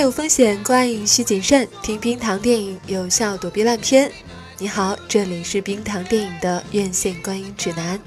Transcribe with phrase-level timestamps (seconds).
[0.00, 1.68] 有风险，观影需谨慎。
[1.82, 4.10] 听冰糖电影，有效躲避烂片。
[4.58, 8.00] 你好，这里是冰糖电影的院线观影指南。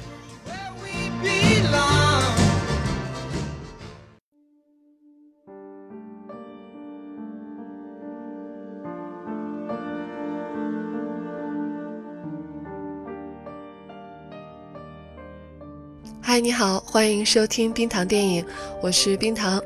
[16.22, 18.46] 嗨，你好，欢迎收听冰糖电影，
[18.82, 19.62] 我是冰糖。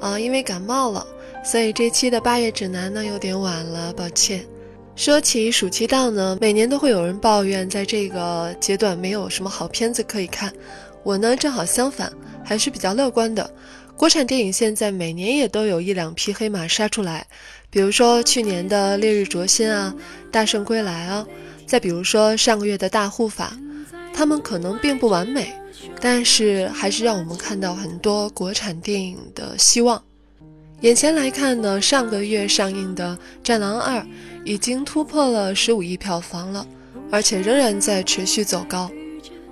[0.00, 1.06] 啊，因为感冒了，
[1.42, 4.44] 所以这期的八月指南呢有点晚了，抱歉。
[4.94, 10.52] 说起暑期档呢，每年都会有人抱怨在这个阶段没有什么好片子可以看。
[11.02, 12.12] 我呢正好相反，
[12.44, 13.50] 还是比较乐观的。
[13.96, 17.26] 国产电影现在每年也都有一两匹黑马杀出来，
[17.70, 19.94] 比如说去年的《烈日灼心》啊，
[20.30, 21.26] 《大圣归来》啊，
[21.66, 23.56] 再比如说上个月的大护法，
[24.12, 25.52] 他们可能并不完美。
[25.98, 30.02] 但是还是让我们看到很多国产电影的希望。
[30.80, 33.14] 眼前来看呢，上个月上映的
[33.44, 33.98] 《战狼二》
[34.44, 36.66] 已经突破了十五亿票房了，
[37.10, 38.90] 而且仍然在持续走高。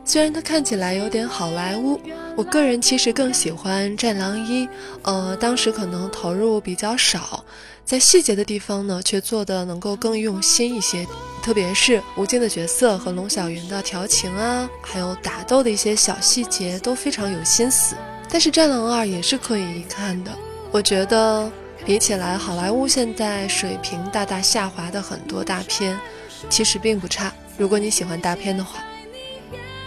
[0.06, 2.00] 虽然它看起来有点好莱坞，
[2.34, 4.66] 我个人其实更喜欢《战狼一》，
[5.02, 7.44] 呃，当时可能投入比较少。
[7.84, 11.06] 在细节的地方呢，却做的能够更用心一些，
[11.42, 17.94] 特别是吴京的角色和龙小云的调情啊，还有打斗的一些小细节都非常有心思。
[18.30, 20.30] 但是《战狼二》也是可以一看的，
[20.70, 21.50] 我觉得
[21.84, 25.98] 比起来好莱坞现在水平大大下滑的很多大片，
[26.50, 27.32] 其实并不差。
[27.56, 28.84] 如果你喜欢大片的话，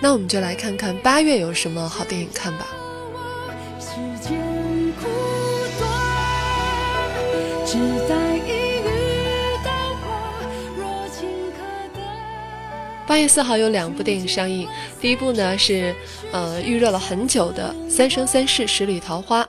[0.02, 2.66] 那我们就来看看八月有什么好电影看吧。
[13.08, 14.68] 八月四号有两部电影上映，
[15.00, 15.94] 第一部呢是，
[16.32, 19.44] 呃，预热了很久的《三生三世十里桃花》。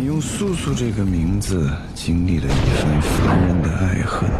[0.00, 4.30] 你用素素这个名字经历了一番凡人的爱恨，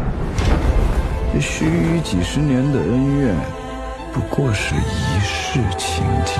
[1.33, 3.35] 这须臾几十年的恩怨，
[4.13, 6.39] 不过是一世情劫。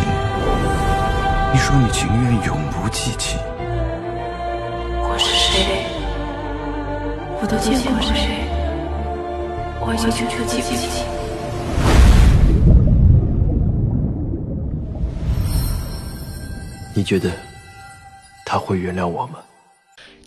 [1.51, 3.35] 你说你情愿永不记起？
[5.01, 5.83] 我是谁？
[7.41, 8.47] 我都见过是谁？
[9.81, 11.03] 我已经全记不起。
[16.93, 17.29] 你觉得
[18.49, 19.35] 他会原谅我吗？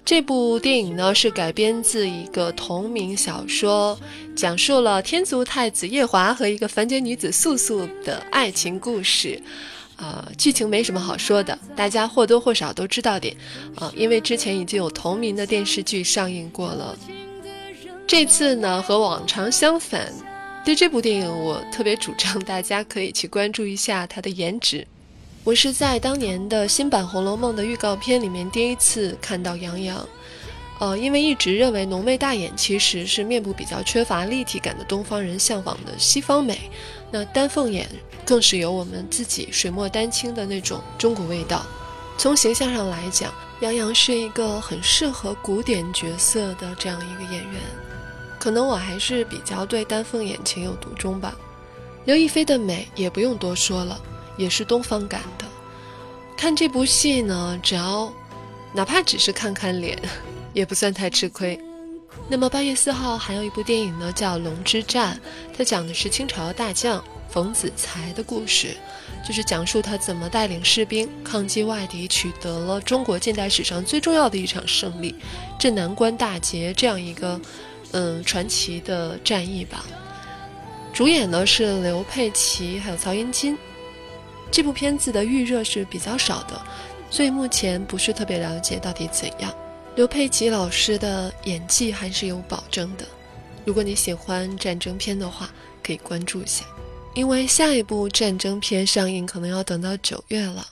[0.05, 3.99] 这部电影呢是改编自一个同名小说，
[4.37, 9.43] 讲述了天族太子夜华和一个凡间女子素素的爱情故事。
[9.97, 13.37] 啊，剧情没什么好说的，大家或多或少都知道点
[13.75, 16.97] 啊，因为之前已经有同名的电视剧上映过了。
[18.07, 20.13] 这次呢和往常相反，
[20.65, 24.87] 对这部电影我特别主张大家可以去关注一下它的颜值。
[25.45, 30.09] 我是在当年的新版《红楼梦》的预告片里面第一次看到杨洋，
[30.79, 36.71] 呃，因为一直认为浓眉大眼其实是面部比较缺乏立体感的东方人向往的西方美，
[37.11, 37.89] 那丹凤眼。
[38.25, 41.67] 更是有我们自己水墨丹青的那种中国味道。
[42.17, 47.61] 从形象上来讲，杨洋是一个很适合古典角色的这样一个演员。
[48.39, 51.37] 可能我还是比较对丹凤眼情有独钟吧。
[52.05, 54.01] 刘亦菲的美也不用多说了，
[54.37, 55.47] 也是东方感的。
[56.37, 58.13] 看这部戏呢，只要
[58.73, 59.99] 哪怕只是看看脸，
[60.55, 61.59] 也不算太吃亏。
[62.29, 65.17] 那么八月四号还有一部电影呢，叫《龙之战》，
[65.57, 67.03] 它讲的是清朝大将。
[67.29, 68.77] 冯子材的故事，
[69.27, 75.15] 就是讲述他怎么带领士兵抗击外敌，取得了中国近代史上最重要的一场胜利——
[75.59, 77.41] 镇南关大捷这样一个，
[77.93, 79.83] 嗯，传奇的战役吧。
[80.93, 83.57] 主演呢是刘佩琦还有曹云金。
[84.53, 86.61] 这部片子的预热是比较少的，
[87.11, 89.53] 所以目前不是特别了解到底怎样。
[89.97, 93.07] 刘佩琦老师的演技还是有保证的。
[93.65, 95.49] 如果你喜欢战争片的话，
[95.83, 96.67] 可以关注一下。
[97.15, 100.67] 因为下一部战争片上映可能要等到九月了。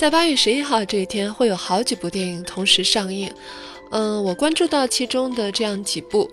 [0.00, 3.30] 在八月十一号这一天，会有好几部电影同时上映。
[3.90, 6.26] 嗯，我关注到其中的这样几部：《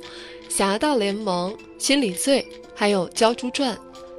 [0.48, 2.48] 侠盗联盟》《心理罪》。
[2.74, 3.75] 还有《鲛珠传》，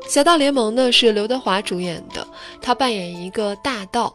[0.12, 2.28] 《侠盗联盟》呢是刘德华主演的，
[2.60, 4.14] 他扮演一个大盗。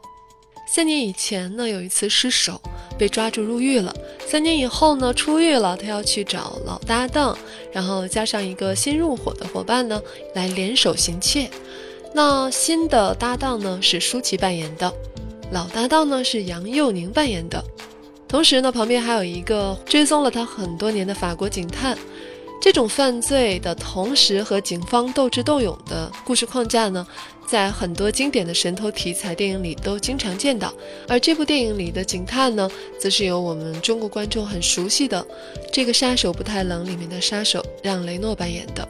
[0.67, 2.61] 三年以前呢有一次失手
[2.95, 3.91] 被抓住入狱了，
[4.27, 7.35] 三年以后呢出狱了，他要去找老搭档，
[7.71, 9.99] 然后加上一个新入伙的伙伴呢
[10.35, 11.49] 来联手行窃。
[12.13, 14.93] 那新的搭档呢是舒淇扮演的，
[15.53, 17.63] 老搭档呢是杨佑宁扮演的。
[18.27, 21.95] 同时呢，旁边还有一个追踪了他很多年的法国警探。
[22.59, 27.05] 这种犯罪的同时和警方斗智斗勇的故事框架呢，
[27.45, 30.73] 在很多经典的神偷题材电影里都经常见到。
[31.07, 32.67] 而这部电影里的警探呢，
[32.99, 35.23] 则是由我们中国观众很熟悉的
[35.71, 38.87] 这个杀手不太冷里面的杀手让雷诺扮演的，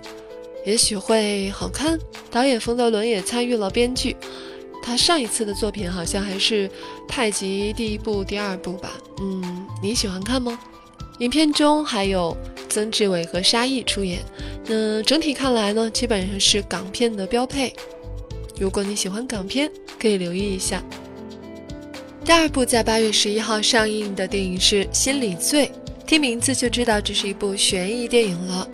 [0.65, 2.00] 也许会好看。
[2.31, 4.15] 导演冯德伦也参与了编剧，
[4.83, 6.68] 他上一次的作品好像还是
[7.07, 8.91] 《太极》第一部、第二部吧。
[9.19, 10.59] 嗯，你喜欢看吗？
[11.19, 12.35] 影片中还有。
[12.69, 14.19] 曾志伟和沙溢出演，
[14.65, 17.71] 那整体看来呢，基本上是港片的标配。
[18.59, 19.69] 如果你喜欢港片，
[20.00, 20.81] 可以留意一下。
[22.25, 25.68] 第二部在八月十一号上映的电影是《心理罪》，
[26.07, 28.68] 听名字就知道这是一部悬疑电影了。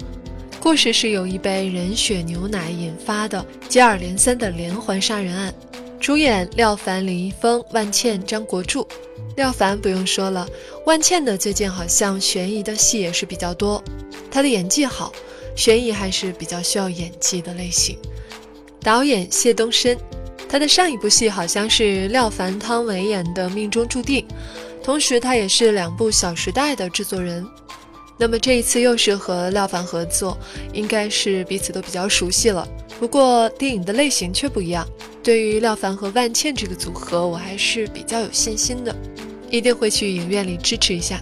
[0.61, 5.53] 故事是由一杯人血牛奶引发的接二连三的连环杀人案。
[5.99, 8.87] 主演廖凡、李易峰、万茜、张国柱。
[9.35, 10.47] 廖凡不用说了，
[10.85, 13.83] 万茜呢最近好像悬疑的戏也是比较多，
[14.31, 15.11] 她的演技好，
[15.55, 17.97] 悬疑还是比较需要演技的类型。
[18.81, 19.95] 导演谢东升，
[20.47, 24.25] 他的上一部戏好像是廖凡、汤唯演的《命中注定》，
[24.83, 27.45] 同时他也是两部《小时代》的制作人。
[28.17, 30.37] 那么这一次又是和廖凡合作，
[30.73, 32.67] 应该是彼此都比较熟悉了。
[32.99, 34.85] 不过电影的类型却不一样。
[35.23, 38.95] 对于廖凡和万茜这个组合，我还是比较有信心的。
[39.49, 41.21] 一定会去影院里支持一下。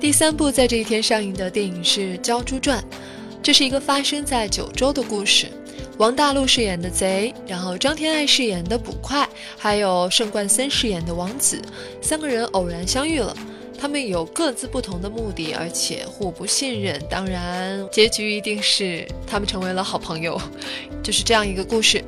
[0.00, 2.80] 第三部在这一天上映的电影是《鲛珠传》，
[3.42, 5.46] 这是一个发生在九州的故事。
[5.98, 11.60] 王大陆饰演的贼，然后张天爱饰演的捕快，还有盛冠森饰演的王子，
[12.00, 13.36] 三个人偶然相遇了。
[13.80, 17.00] 他们有各自不同的目的，而且互不信任。
[17.08, 20.40] 当然，结局一定是他们成为了好朋友，
[21.02, 22.02] 就是这样一个故事。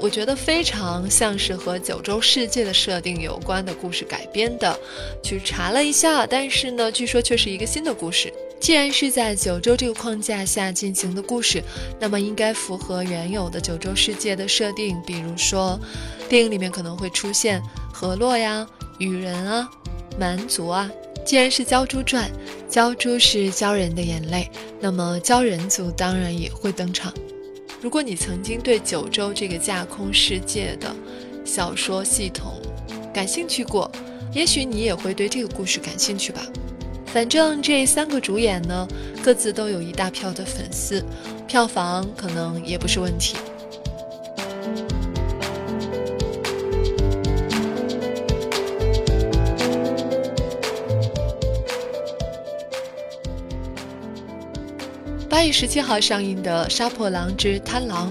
[0.00, 4.78] 我觉得非常像是和九州世界的设定有关的故事改编的，
[5.22, 8.30] 去查了一下，但是呢，据说却是一个新的故事。
[8.60, 11.62] 既然是在九州这个框架下进行的故事，
[12.00, 15.78] 那么应该符合原有的九州世界的设定，比如说，
[16.28, 17.62] 电影里面可能会出现
[17.92, 18.66] 河洛呀、
[18.98, 19.70] 羽人啊、
[20.18, 20.90] 蛮族啊。
[21.24, 22.30] 既然是鲛珠传，
[22.70, 27.12] 鲛珠是鲛人的眼泪，那么鲛人族当然也会登场。
[27.80, 30.94] 如果你曾经对九州这个架空世界的
[31.44, 32.60] 小说系统
[33.12, 33.90] 感兴趣过，
[34.32, 36.42] 也许你也会对这个故事感兴趣吧。
[37.06, 38.86] 反正这三个主演呢，
[39.22, 41.02] 各自都有一大票的粉丝，
[41.46, 43.36] 票房可能也不是问题。
[55.34, 58.08] 八月十七号上映的《杀破狼之贪狼》，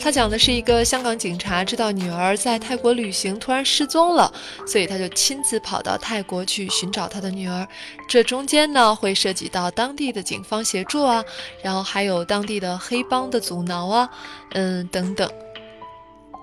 [0.00, 4.32] 它讲的是一个香港警察知道女儿在泰国旅行突然失踪了，
[4.66, 7.64] 所以他就亲自跑到泰国去寻找他的女儿。
[8.08, 11.24] 这中间呢，会涉及到当地的警方协助啊，
[11.62, 14.10] 然后还有当地的黑帮的阻挠啊，
[14.54, 15.30] 嗯等等。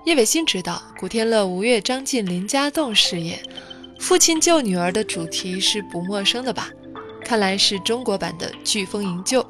[0.06, 3.38] 叶伟新执导，古天乐、吴越、张晋、林家栋饰演。
[4.00, 6.70] 父亲救女儿的主题是不陌生的吧？
[7.22, 9.42] 看来是中国版的《飓风营救》。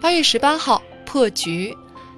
[0.00, 1.74] 八月十八号破局，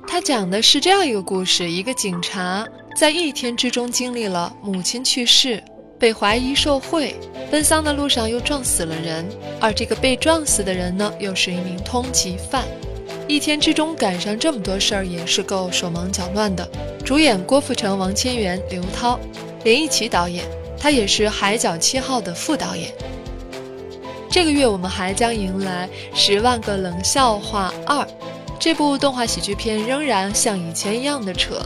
[0.07, 5.63] 他讲的是这样一个故事：一个警察在一天之中经历了母亲去世、
[5.99, 7.15] 被怀疑受贿、
[7.51, 9.25] 奔丧的路上又撞死了人，
[9.61, 12.65] 而这个被撞死的人呢，又是一名通缉犯。
[13.29, 16.69] 一天之中赶上这么多事儿，也是够手忙脚乱的。
[17.05, 19.19] 主演郭富城、王千源、刘涛，
[19.65, 20.45] 连奕琦导演，
[20.79, 22.93] 他也是《海角七号》的副导演。
[24.37, 28.05] 这个月我们还将迎来《十万个冷笑话二》，
[28.61, 31.59] 这部动画喜剧片仍然像以前一样的扯。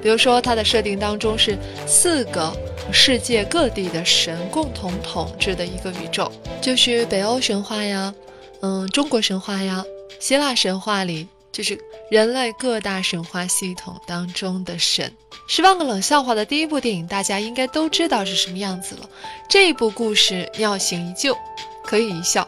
[0.00, 2.50] 比如说，它的设定当中是四个
[2.90, 6.32] 世界各地的神共同统治的一个宇宙，
[6.62, 8.14] 就是北欧神话呀，
[8.62, 9.84] 嗯，中国神话呀，
[10.18, 11.78] 希腊神话里就是
[12.10, 15.06] 人类各大神话系统当中的神。
[15.46, 19.06] 《十万个冷笑话》的第一部电影，大家应该都知道是什么样子了。
[19.50, 21.36] 这一部故事尿性依旧。
[21.85, 22.47] 可以一笑。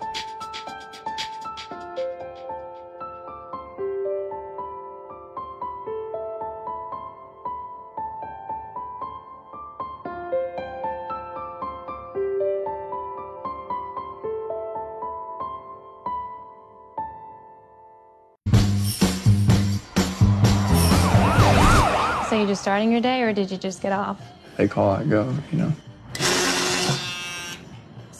[22.29, 24.17] So you just starting your day, or did you just get off?
[24.57, 25.71] They call, I go, you know.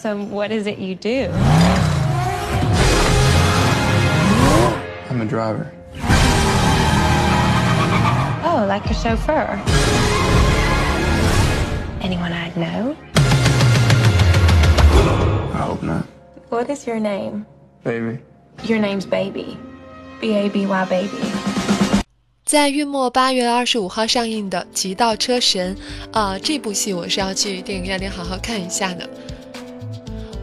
[0.01, 1.29] So, what is it you do?
[5.11, 5.73] I'm a driver.
[8.45, 9.61] Oh, like a chauffeur.
[12.01, 12.97] Anyone I'd know?
[15.53, 16.07] I hope not.
[16.49, 17.45] What is your name?
[17.83, 18.21] Baby.
[18.63, 19.59] Your name's Baby.
[20.21, 21.19] B A B Y Baby.
[22.45, 25.77] 在月末八月二十五号上映的《极道车神》
[26.17, 29.11] 啊、这部戏我是要去电影院里好好看一下的。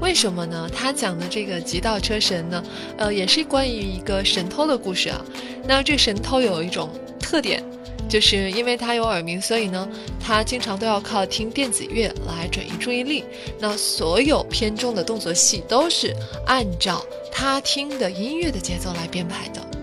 [0.05, 0.69] 为什么呢？
[0.71, 2.63] 他讲的这个极道车神呢，
[2.95, 5.19] 呃，也是关于一个神偷的故事啊。
[5.67, 7.63] 那这神偷有一种特点，
[8.07, 13.24] 就是因为他有耳鸣，所以呢，他经常都要靠听电子乐来转移注意力。
[13.59, 19.75] 那所有片中的动作戏都是按照他听的音乐的节奏来编排的。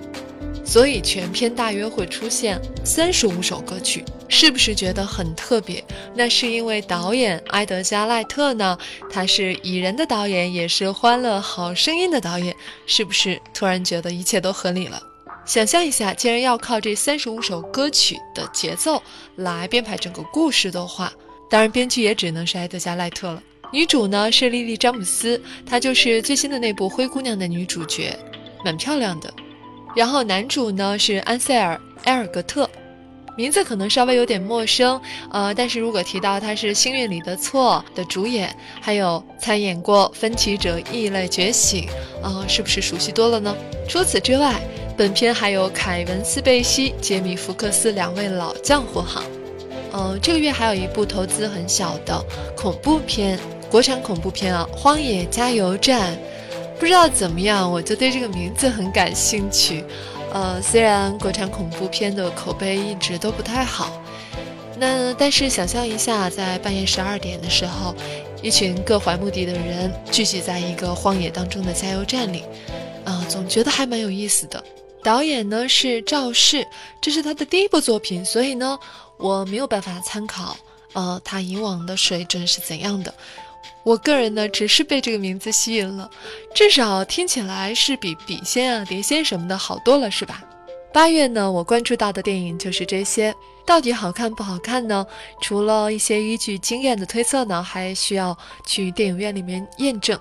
[0.64, 5.84] 所以全片大约会出现三十五首歌曲，是不是觉得很特别？
[6.14, 8.78] 那是因为导演埃德加·赖特呢，
[9.10, 12.54] 他是《蚁人》的导演，也是《欢乐好声音》的导演，
[12.86, 15.02] 是不是突然觉得一切都合理了？
[15.44, 19.02] 想象一下，既然要靠这三十五首歌曲的节奏
[19.36, 21.12] 来编排整个故事的话，
[21.50, 23.42] 当然编剧也只能是埃德加·赖特了。
[23.72, 28.16] 女主呢是莉莉·詹姆斯，她就是最新的那部《灰姑娘》的女主角，
[28.64, 29.34] 蛮漂亮的。
[29.94, 32.68] 然后男主呢是安塞尔·埃尔格特，
[33.36, 41.86] 名字可能稍微有点陌生，呃，但是如果提到他是《幸运里的错》的主演，还有参演过《分歧者：异类觉醒》，
[42.26, 43.54] 啊，是不是熟悉多了呢？
[43.88, 44.60] 除此之外，
[44.96, 49.22] 本片还有凯文·斯贝西、杰米·福克斯两位老将护航。
[49.92, 52.24] 嗯，这个月还有一部投资很小的
[52.56, 53.38] 恐怖片，
[53.70, 56.14] 国产恐怖片啊，《荒野加油站》。
[56.82, 59.84] 不知道怎么样，我就对这个名字很感兴趣。
[60.32, 64.02] 呃，虽然国产恐怖片的口碑一直都不太好，
[64.80, 67.94] 那但是想象一下，在半夜十二点的时候，
[68.42, 72.42] 一群各怀目的的人聚集在一个荒野当中的加油站里，
[73.04, 74.60] 啊，总觉得还蛮有意思的。
[75.04, 76.66] 导演呢是赵氏，
[77.00, 78.76] 这是他的第一部作品，所以呢，
[79.18, 80.56] 我没有办法参考，
[80.94, 83.14] 呃，他以往的水准是怎样的。
[83.82, 86.10] 我个人呢，只是被这个名字吸引了，
[86.54, 90.42] 至少听起来是比笔仙啊、碟仙什么的好多了，是吧？
[90.92, 95.06] 八月呢，我关注到的电影就是这些，到底好看不好看呢？
[95.40, 100.18] 除了一些依据经验的推测呢，还需要去电影院里面验证。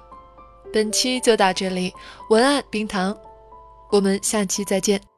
[0.72, 1.94] 本期就到这里，
[2.30, 3.16] 文案冰糖，
[3.90, 5.11] 我们下期再见。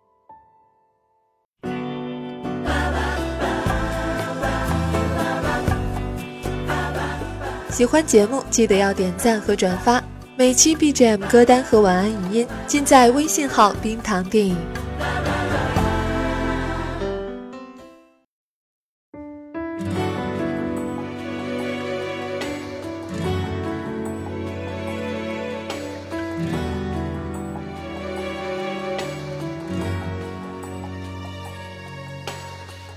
[7.74, 10.00] 喜欢节目，记得要点赞和转发。
[10.38, 14.56] 每期 BGM 歌单和晚安语音尽在微信号“冰糖电影”。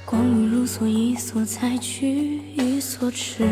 [0.04, 3.48] 光阴如梭，一梭采去，一梭痴。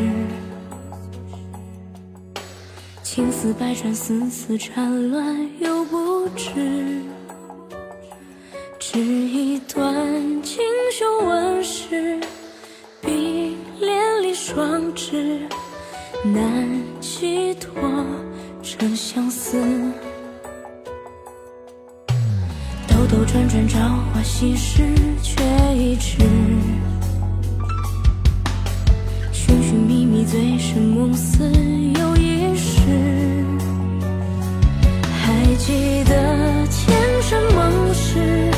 [3.14, 7.00] 情丝百转，丝丝缠乱又不知。
[8.80, 10.58] 只一段锦
[10.90, 12.18] 绣纹饰，
[13.00, 15.38] 比连理双枝，
[16.24, 16.68] 难
[17.00, 17.72] 寄托
[18.60, 19.62] 这相思。
[22.88, 23.78] 兜兜转转，朝
[24.12, 24.82] 花夕拾，
[25.22, 25.40] 却
[25.76, 26.18] 已迟。
[29.32, 31.48] 寻寻觅觅，醉生梦死，
[31.96, 32.16] 又
[35.56, 38.50] 记得前生盟誓，